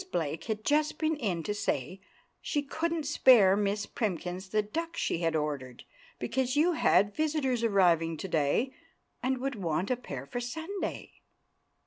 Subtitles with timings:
[0.11, 2.01] Blake had just been in to say
[2.41, 5.83] she couldn't spare Miss Primkins the duck she had ordered,
[6.17, 8.73] because you had visitors arriving to day
[9.21, 11.21] and would want a pair for Sunday."